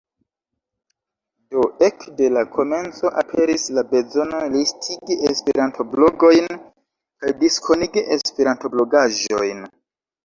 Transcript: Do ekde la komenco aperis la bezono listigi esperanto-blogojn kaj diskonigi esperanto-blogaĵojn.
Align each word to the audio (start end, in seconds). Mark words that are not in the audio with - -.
Do 1.55 1.65
ekde 1.87 2.29
la 2.37 2.43
komenco 2.55 3.11
aperis 3.23 3.67
la 3.79 3.83
bezono 3.91 4.41
listigi 4.55 5.19
esperanto-blogojn 5.33 6.51
kaj 6.61 7.35
diskonigi 7.45 8.07
esperanto-blogaĵojn. 8.17 9.67